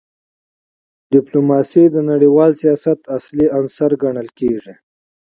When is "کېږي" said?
4.39-4.73